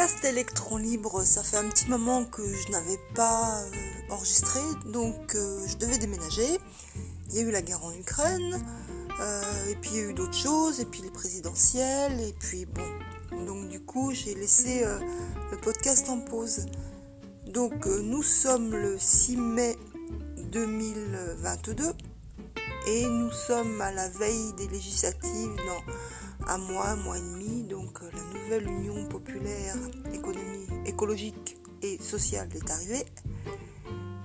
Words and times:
podcast 0.00 0.24
Électron 0.24 0.78
Libre, 0.78 1.24
ça 1.24 1.42
fait 1.42 1.58
un 1.58 1.68
petit 1.68 1.86
moment 1.90 2.24
que 2.24 2.42
je 2.42 2.72
n'avais 2.72 2.98
pas 3.14 3.60
euh, 3.60 3.70
enregistré, 4.08 4.60
donc 4.86 5.34
euh, 5.34 5.60
je 5.66 5.76
devais 5.76 5.98
déménager. 5.98 6.58
Il 7.28 7.34
y 7.36 7.40
a 7.40 7.42
eu 7.42 7.50
la 7.50 7.60
guerre 7.60 7.84
en 7.84 7.92
Ukraine, 7.92 8.64
euh, 9.20 9.68
et 9.68 9.74
puis 9.74 9.90
il 9.92 9.96
y 9.98 10.00
a 10.00 10.04
eu 10.04 10.14
d'autres 10.14 10.38
choses, 10.38 10.80
et 10.80 10.86
puis 10.86 11.02
les 11.02 11.10
présidentielles, 11.10 12.18
et 12.18 12.32
puis 12.32 12.64
bon. 12.64 13.44
Donc 13.44 13.68
du 13.68 13.78
coup, 13.78 14.10
j'ai 14.14 14.34
laissé 14.34 14.86
le 15.50 15.58
podcast 15.58 16.08
en 16.08 16.20
pause. 16.20 16.64
Donc 17.46 17.84
nous 17.84 18.22
sommes 18.22 18.70
le 18.70 18.96
6 18.98 19.36
mai 19.36 19.76
2022, 20.50 21.92
et 22.86 23.04
nous 23.04 23.30
sommes 23.32 23.78
à 23.82 23.92
la 23.92 24.08
veille 24.08 24.54
des 24.56 24.68
législatives 24.68 25.56
dans 25.56 26.48
un 26.48 26.56
mois, 26.56 26.88
un 26.88 26.96
mois 26.96 27.18
et 27.18 27.20
demi. 27.20 27.59
Nouvelle 28.50 28.68
Union 28.68 29.06
populaire 29.06 29.76
économie, 30.12 30.66
écologique 30.84 31.56
et 31.82 31.98
sociale 32.02 32.48
est 32.52 32.68
arrivée. 32.68 33.04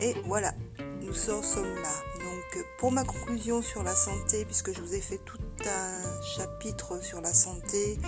Et 0.00 0.14
voilà, 0.26 0.54
nous 1.00 1.12
sommes 1.12 1.42
là. 1.82 1.90
Donc 2.20 2.64
pour 2.78 2.92
ma 2.92 3.02
conclusion 3.02 3.62
sur 3.62 3.82
la 3.82 3.96
santé, 3.96 4.44
puisque 4.44 4.72
je 4.72 4.80
vous 4.80 4.94
ai 4.94 5.00
fait 5.00 5.18
tout 5.24 5.40
un 5.66 6.22
chapitre 6.22 7.02
sur 7.02 7.20
la 7.20 7.34
santé, 7.34 7.98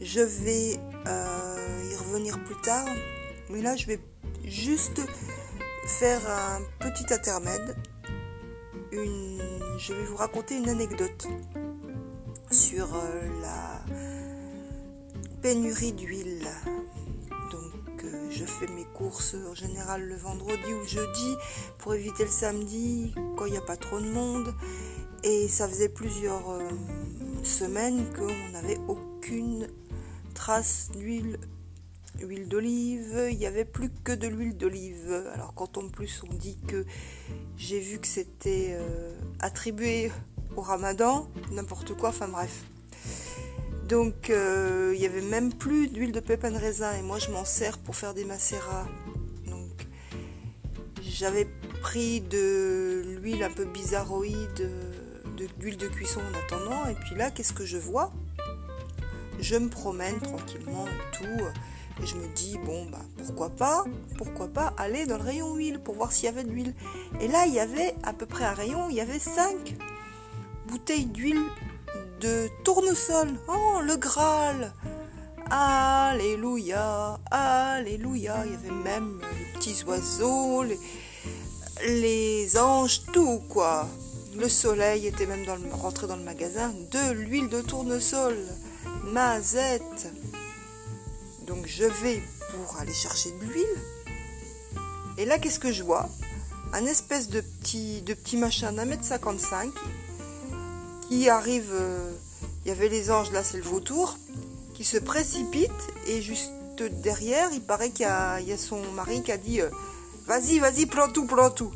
je 0.00 0.20
vais 0.20 0.78
euh, 1.06 1.90
y 1.92 1.96
revenir 1.96 2.42
plus 2.42 2.58
tard. 2.62 2.86
Mais 3.50 3.60
là, 3.60 3.76
je 3.76 3.88
vais 3.88 4.00
juste 4.42 5.02
faire 5.86 6.22
un 6.30 6.62
petit 6.78 7.12
intermède. 7.12 7.76
Une, 8.90 9.38
je 9.76 9.92
vais 9.92 10.04
vous 10.04 10.16
raconter 10.16 10.56
une 10.56 10.70
anecdote 10.70 11.28
sur 12.50 12.94
euh, 12.94 13.40
la 13.42 14.15
pénurie 15.46 15.92
d'huile. 15.92 16.48
Donc 17.52 18.02
euh, 18.02 18.30
je 18.32 18.44
fais 18.44 18.66
mes 18.66 18.84
courses 18.84 19.36
en 19.48 19.54
général 19.54 20.02
le 20.02 20.16
vendredi 20.16 20.74
ou 20.74 20.84
jeudi 20.84 21.36
pour 21.78 21.94
éviter 21.94 22.24
le 22.24 22.30
samedi 22.30 23.14
quand 23.36 23.46
il 23.46 23.52
n'y 23.52 23.56
a 23.56 23.60
pas 23.60 23.76
trop 23.76 24.00
de 24.00 24.08
monde. 24.08 24.52
Et 25.22 25.46
ça 25.46 25.68
faisait 25.68 25.88
plusieurs 25.88 26.50
euh, 26.50 26.68
semaines 27.44 28.12
qu'on 28.12 28.50
n'avait 28.50 28.78
aucune 28.88 29.68
trace 30.34 30.90
d'huile 30.92 31.38
huile 32.20 32.48
d'olive, 32.48 33.28
il 33.30 33.38
n'y 33.38 33.46
avait 33.46 33.66
plus 33.66 33.90
que 34.02 34.10
de 34.10 34.26
l'huile 34.26 34.56
d'olive. 34.56 35.30
Alors 35.32 35.54
quand 35.54 35.78
en 35.78 35.88
plus 35.88 36.24
on 36.28 36.34
dit 36.34 36.58
que 36.66 36.84
j'ai 37.56 37.78
vu 37.78 38.00
que 38.00 38.08
c'était 38.08 38.76
attribué 39.38 40.10
au 40.56 40.62
ramadan, 40.62 41.28
n'importe 41.52 41.96
quoi, 41.96 42.08
enfin 42.08 42.26
bref. 42.26 42.64
Donc 43.88 44.30
euh, 44.30 44.92
il 44.96 45.00
y 45.00 45.06
avait 45.06 45.20
même 45.20 45.52
plus 45.52 45.86
d'huile 45.86 46.10
de 46.10 46.18
pépins 46.18 46.50
de 46.50 46.56
raisin 46.56 46.92
et 46.94 47.02
moi 47.02 47.18
je 47.20 47.30
m'en 47.30 47.44
sers 47.44 47.78
pour 47.78 47.94
faire 47.94 48.14
des 48.14 48.24
macérats. 48.24 48.88
Donc 49.46 49.70
j'avais 51.00 51.46
pris 51.82 52.20
de 52.20 53.04
l'huile 53.20 53.44
un 53.44 53.50
peu 53.50 53.64
bizarroïde, 53.64 54.54
de 54.56 55.46
de 55.76 55.88
cuisson 55.88 56.20
en 56.20 56.38
attendant 56.38 56.88
et 56.88 56.94
puis 56.94 57.14
là 57.14 57.30
qu'est-ce 57.30 57.52
que 57.52 57.64
je 57.64 57.78
vois? 57.78 58.12
Je 59.38 59.54
me 59.54 59.68
promène 59.68 60.18
tranquillement 60.18 60.86
et 60.86 61.16
tout 61.16 62.02
et 62.02 62.06
je 62.06 62.16
me 62.16 62.26
dis 62.34 62.58
bon 62.64 62.86
bah 62.86 63.02
pourquoi 63.18 63.50
pas 63.50 63.84
pourquoi 64.18 64.48
pas 64.48 64.74
aller 64.78 65.06
dans 65.06 65.18
le 65.18 65.22
rayon 65.22 65.54
huile 65.54 65.78
pour 65.78 65.94
voir 65.94 66.10
s'il 66.10 66.24
y 66.24 66.28
avait 66.28 66.42
de 66.42 66.50
l'huile. 66.50 66.74
Et 67.20 67.28
là 67.28 67.46
il 67.46 67.54
y 67.54 67.60
avait 67.60 67.94
à 68.02 68.12
peu 68.12 68.26
près 68.26 68.44
un 68.44 68.54
rayon, 68.54 68.88
il 68.90 68.96
y 68.96 69.00
avait 69.00 69.20
5 69.20 69.76
bouteille 70.66 71.06
d'huile 71.06 71.44
de 72.20 72.48
Oh, 73.48 73.80
le 73.82 73.96
Graal 73.96 74.72
Alléluia 75.50 77.18
Alléluia 77.32 78.44
Il 78.44 78.52
y 78.52 78.54
avait 78.54 78.70
même 78.84 79.20
les 79.36 79.44
petits 79.54 79.82
oiseaux, 79.88 80.64
les, 81.84 82.58
anges, 82.58 83.02
tout 83.12 83.40
quoi. 83.48 83.88
Le 84.36 84.48
soleil 84.48 85.08
était 85.08 85.26
même 85.26 85.44
dans 85.46 85.56
le, 85.56 85.68
rentré 85.72 86.06
dans 86.06 86.14
le 86.14 86.22
magasin. 86.22 86.72
De 86.92 87.12
l'huile 87.12 87.48
de 87.48 87.60
tournesol. 87.60 88.36
Mazette. 89.06 90.08
Donc 91.48 91.66
je 91.66 91.84
vais 91.84 92.22
pour 92.52 92.76
aller 92.78 92.94
chercher 92.94 93.32
de 93.32 93.46
l'huile. 93.46 93.82
Et 95.18 95.24
là, 95.24 95.38
qu'est-ce 95.38 95.58
que 95.58 95.72
je 95.72 95.82
vois? 95.82 96.08
Un 96.72 96.86
espèce 96.86 97.30
de 97.30 97.40
petit, 97.40 98.02
de 98.02 98.14
petit 98.14 98.36
machin 98.36 98.72
d'un 98.72 98.84
mètre 98.84 99.04
55 99.04 99.72
qui 101.08 101.28
arrive, 101.28 101.70
euh, 101.72 102.12
il 102.66 102.70
y 102.70 102.72
avait 102.72 102.88
les 102.88 103.12
anges, 103.12 103.30
là 103.30 103.44
c'est 103.44 103.58
le 103.58 103.62
vautour, 103.62 104.18
qui 104.74 104.82
se 104.82 104.98
précipite 104.98 105.70
et 106.08 106.20
juste 106.20 106.50
derrière, 106.82 107.48
il 107.52 107.62
paraît 107.62 107.90
qu'il 107.90 108.04
y, 108.04 108.52
a 108.52 108.58
son 108.58 108.82
mari 108.92 109.22
qui 109.22 109.30
a 109.30 109.36
dit 109.36 109.60
euh, 109.60 109.70
Vas-y, 110.26 110.58
vas-y, 110.58 110.86
prends 110.86 111.08
tout, 111.08 111.26
prends 111.26 111.50
tout. 111.50 111.70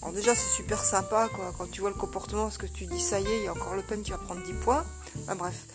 Alors 0.00 0.14
déjà 0.14 0.34
c'est 0.34 0.56
super 0.56 0.82
sympa 0.82 1.28
quoi, 1.36 1.52
quand 1.58 1.70
tu 1.70 1.82
vois 1.82 1.90
le 1.90 1.96
comportement, 1.96 2.44
parce 2.44 2.56
que 2.56 2.64
tu 2.64 2.86
dis 2.86 2.98
ça 2.98 3.20
y 3.20 3.26
est, 3.26 3.38
il 3.40 3.44
y 3.44 3.48
a 3.48 3.52
encore 3.52 3.74
le 3.74 3.82
pen 3.82 4.00
qui 4.00 4.10
va 4.10 4.16
prendre 4.16 4.42
10 4.42 4.54
points. 4.54 4.84
Enfin 5.24 5.36
bref. 5.36 5.66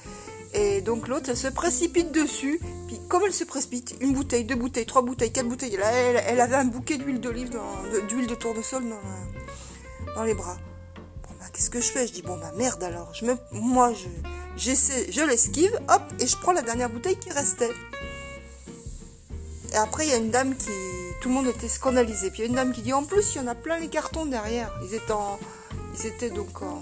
Et 0.56 0.81
donc 0.81 1.08
l'autre, 1.08 1.30
elle 1.30 1.38
se 1.38 1.50
précipite 1.50 2.12
dessus. 2.12 2.59
Puis 2.88 3.00
comme 3.08 3.22
elle 3.28 3.34
se 3.34 3.44
précipite, 3.44 3.96
une 4.02 4.14
bouteille, 4.14 4.44
deux 4.44 4.56
bouteilles, 4.56 4.88
trois 4.88 5.03
bouteilles, 5.03 5.31
quatre 5.31 5.47
bouteilles. 5.47 5.75
Elle, 5.75 6.24
elle, 6.25 6.41
avait 6.41 6.56
un 6.56 6.66
bouquet 6.66 6.97
d'huile 6.97 7.19
d'olive, 7.19 7.52
d'huile 8.09 8.25
de 8.25 8.34
tournesol 8.34 8.85
dans 10.16 10.24
les 10.24 10.34
bras 10.34 10.58
qu'est-ce 11.52 11.70
que 11.70 11.82
je 11.82 11.92
fais? 11.92 12.08
Je 12.08 12.14
dis, 12.14 12.22
bon, 12.22 12.38
bah 12.38 12.52
merde 12.56 12.84
alors. 12.84 13.14
Je 13.14 13.26
me, 13.26 13.36
moi, 13.52 13.94
je, 13.94 14.08
j'essaie, 14.58 15.12
je 15.12 15.22
l'esquive, 15.22 15.74
hop, 15.90 16.02
et 16.20 16.28
je 16.28 16.38
prends 16.38 16.52
la 16.52 16.62
dernière 16.62 16.90
bouteille 16.90 17.18
qui 17.18 17.32
restait. 17.32 17.72
Et 19.74 19.76
après, 19.76 20.06
il 20.06 20.10
y 20.10 20.14
a 20.14 20.18
une 20.18 20.32
dame 20.32 20.56
qui. 20.56 20.70
Tout 21.22 21.30
le 21.30 21.36
monde 21.36 21.48
était 21.48 21.70
scandalisé. 21.70 22.30
Puis 22.30 22.42
il 22.42 22.46
y 22.46 22.46
a 22.46 22.50
une 22.50 22.56
dame 22.56 22.72
qui 22.72 22.82
dit, 22.82 22.94
en 22.94 23.04
plus, 23.04 23.34
il 23.34 23.38
y 23.40 23.42
en 23.42 23.48
a 23.48 23.56
plein 23.56 23.80
les 23.80 23.88
cartons 23.88 24.26
derrière. 24.26 24.72
Ils 24.84 24.94
étaient, 24.94 25.14
ils 25.98 26.06
étaient 26.06 26.30
donc 26.30 26.62
en, 26.62 26.82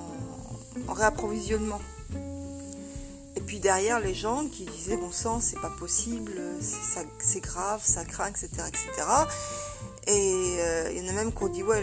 en 0.88 0.94
réapprovisionnement. 0.94 1.82
Et 3.36 3.42
puis 3.42 3.60
derrière, 3.60 4.00
les 4.00 4.14
gens 4.14 4.46
qui 4.48 4.66
disaient, 4.66 4.98
bon 4.98 5.12
sang, 5.12 5.40
c'est 5.40 5.60
pas 5.60 5.72
possible, 5.80 6.34
c'est, 6.62 7.08
c'est 7.20 7.40
grave, 7.40 7.82
ça 7.84 8.04
craint, 8.06 8.28
etc., 8.28 8.50
etc. 8.68 9.08
Et 10.06 10.58
euh, 10.60 10.92
il 10.92 11.04
y 11.04 11.06
en 11.06 11.10
a 11.10 11.14
même 11.14 11.34
qui 11.34 11.44
ont 11.44 11.48
dit 11.48 11.64
ouais 11.64 11.82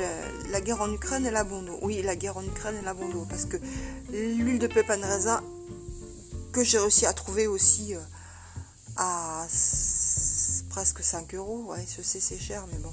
la, 0.51 0.61
guerre 0.61 0.83
en 0.83 0.93
Ukraine 0.93 1.25
est 1.25 1.31
la 1.31 1.45
bon 1.45 1.65
Oui 1.81 2.03
la 2.03 2.17
guerre 2.17 2.37
en 2.37 2.45
Ukraine 2.45 2.77
est 2.77 2.85
la 2.85 2.93
bon 2.93 3.09
Parce 3.29 3.47
que 3.47 3.57
l'huile 4.11 4.59
de 4.59 4.67
pépin 4.67 4.99
de 4.99 5.05
raisin 5.05 5.43
que 6.53 6.63
j'ai 6.63 6.79
réussi 6.79 7.07
à 7.07 7.13
trouver 7.13 7.47
aussi 7.47 7.95
euh, 7.95 8.01
à 8.97 9.47
presque 10.69 11.03
5 11.03 11.35
euros. 11.35 11.65
Ouais 11.69 11.85
je 11.97 12.03
sais 12.03 12.21
c'est 12.21 12.39
cher 12.39 12.67
mais 12.71 12.79
bon. 12.79 12.93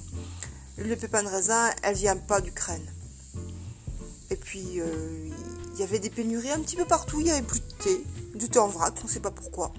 L'huile 0.78 0.90
de 0.90 0.94
pépin 0.94 1.22
de 1.22 1.28
raisin 1.28 1.70
elle 1.82 1.96
vient 1.96 2.16
pas 2.16 2.40
d'Ukraine. 2.40 2.86
Et 4.30 4.36
puis 4.36 4.80
euh, 4.80 5.28
il 5.74 5.78
y 5.78 5.82
avait 5.82 5.98
des 5.98 6.10
pénuries 6.10 6.50
un 6.50 6.60
petit 6.60 6.76
peu 6.76 6.86
partout. 6.86 7.20
Il 7.20 7.26
y 7.26 7.30
avait 7.30 7.42
plus 7.42 7.60
de 7.60 7.74
thé, 7.82 8.02
du 8.34 8.48
thé 8.48 8.58
en 8.58 8.68
vrac, 8.68 8.94
on 9.02 9.04
ne 9.04 9.10
sait 9.10 9.20
pas 9.20 9.30
pourquoi. 9.30 9.72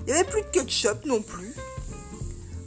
Il 0.00 0.04
n'y 0.04 0.12
avait 0.12 0.28
plus 0.28 0.42
de 0.42 0.48
ketchup 0.48 1.06
non 1.06 1.22
plus. 1.22 1.54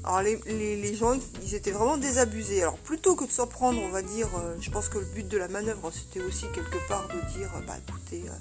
Alors 0.08 0.22
les, 0.22 0.96
gens, 0.96 1.20
ils 1.44 1.54
étaient 1.54 1.72
vraiment 1.72 1.98
désabusés. 1.98 2.62
Alors 2.62 2.78
plutôt 2.78 3.18
que 3.18 3.26
de 3.26 3.32
s'en 3.32 3.46
prendre, 3.46 3.82
on 3.82 3.90
va 3.90 4.02
dire, 4.02 4.30
euh, 4.38 4.56
je 4.62 4.72
pense 4.72 4.88
que 4.88 5.00
le 5.00 5.04
but 5.04 5.28
de 5.28 5.38
la 5.38 5.50
manœuvre, 5.50 5.92
c'était 5.92 6.26
aussi 6.26 6.46
quelque 6.54 6.78
part 6.88 7.10
de 7.10 7.38
dire, 7.38 7.50
bah 7.68 7.74
écoutez, 7.86 8.24
euh, 8.26 8.32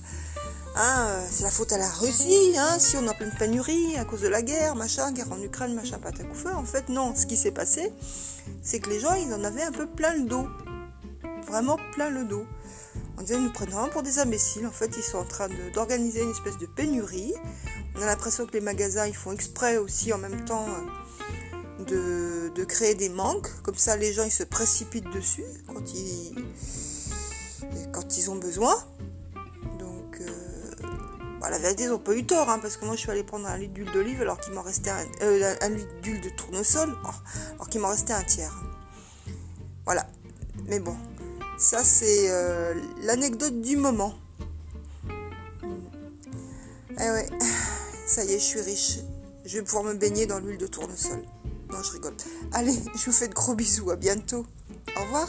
hein, 0.76 1.06
euh, 1.08 1.26
c'est 1.28 1.42
la 1.42 1.50
faute 1.50 1.72
à 1.72 1.78
la 1.78 1.90
Russie, 1.90 2.54
hein, 2.56 2.78
si 2.78 2.96
on 2.96 3.08
a 3.08 3.14
plein 3.14 3.26
de 3.26 3.36
pénuries 3.36 3.96
à 3.96 4.04
cause 4.04 4.20
de 4.20 4.28
la 4.28 4.42
guerre, 4.42 4.76
machin, 4.76 5.10
guerre 5.10 5.32
en 5.32 5.42
Ukraine, 5.42 5.74
machin, 5.74 5.98
feu. 6.34 6.50
En 6.54 6.62
fait, 6.62 6.88
non, 6.88 7.16
ce 7.16 7.26
qui 7.26 7.36
s'est 7.36 7.50
passé, 7.50 7.92
c'est 8.62 8.78
que 8.78 8.88
les 8.88 9.00
gens, 9.00 9.14
ils 9.14 9.34
en 9.34 9.42
avaient 9.42 9.64
un 9.64 9.72
peu 9.72 9.88
plein 9.88 10.14
le 10.14 10.22
dos. 10.22 10.46
Vraiment 11.48 11.80
plein 11.94 12.10
le 12.10 12.26
dos. 12.26 12.46
On 13.18 13.22
disait, 13.22 13.40
nous 13.40 13.52
prenons 13.52 13.88
pour 13.88 14.04
des 14.04 14.20
imbéciles. 14.20 14.68
En 14.68 14.72
fait, 14.72 14.92
ils 14.96 15.02
sont 15.02 15.18
en 15.18 15.24
train 15.24 15.48
d'organiser 15.74 16.22
une 16.22 16.30
espèce 16.30 16.58
de 16.58 16.66
pénurie. 16.66 17.34
On 17.96 18.02
a 18.02 18.06
l'impression 18.06 18.46
que 18.46 18.52
les 18.52 18.60
magasins, 18.60 19.08
ils 19.08 19.16
font 19.16 19.32
exprès 19.32 19.78
aussi 19.78 20.12
en 20.12 20.18
même 20.18 20.44
temps 20.44 20.66
de, 21.86 22.64
créer 22.64 22.94
des 22.94 23.08
manques, 23.08 23.48
comme 23.62 23.76
ça 23.76 23.96
les 23.96 24.12
gens 24.12 24.24
ils 24.24 24.30
se 24.30 24.42
précipitent 24.42 25.10
dessus 25.10 25.44
quand 25.66 25.94
ils, 25.94 26.34
quand 27.92 28.18
ils 28.18 28.30
ont 28.30 28.36
besoin. 28.36 28.74
Donc 29.78 30.20
euh, 30.20 30.26
bah, 31.40 31.50
la 31.50 31.58
vérité 31.58 31.84
ils 31.84 31.90
n'ont 31.90 31.98
pas 31.98 32.14
eu 32.14 32.24
tort, 32.24 32.48
hein, 32.50 32.58
parce 32.60 32.76
que 32.76 32.84
moi 32.84 32.96
je 32.96 33.00
suis 33.00 33.10
allée 33.10 33.22
prendre 33.22 33.46
un 33.46 33.56
litre 33.56 33.74
d'huile 33.74 33.92
d'olive 33.92 34.22
alors 34.22 34.40
qu'il 34.40 34.52
m'en 34.52 34.62
restait 34.62 34.90
un, 34.90 35.04
euh, 35.22 35.68
litre 35.68 36.00
d'huile 36.02 36.20
de 36.20 36.30
tournesol, 36.30 36.96
oh, 37.04 37.08
alors 37.54 37.68
qu'il 37.68 37.80
m'en 37.80 37.88
restait 37.88 38.14
un 38.14 38.24
tiers. 38.24 38.54
Voilà. 39.84 40.06
Mais 40.66 40.80
bon, 40.80 40.96
ça 41.58 41.84
c'est 41.84 42.30
euh, 42.30 42.74
l'anecdote 43.02 43.60
du 43.60 43.76
moment. 43.76 44.14
Eh 46.98 47.10
ouais, 47.10 47.28
ça 48.06 48.24
y 48.24 48.32
est, 48.32 48.38
je 48.38 48.44
suis 48.44 48.60
riche. 48.60 48.98
Je 49.44 49.58
vais 49.58 49.64
pouvoir 49.64 49.84
me 49.84 49.94
baigner 49.94 50.26
dans 50.26 50.40
l'huile 50.40 50.58
de 50.58 50.66
tournesol. 50.66 51.22
Non, 51.70 51.82
je 51.82 51.92
rigole. 51.92 52.14
Allez, 52.52 52.74
je 52.94 53.06
vous 53.06 53.12
fais 53.12 53.28
de 53.28 53.34
gros 53.34 53.54
bisous. 53.54 53.90
À 53.90 53.96
bientôt. 53.96 54.46
Au 54.96 55.02
revoir. 55.02 55.28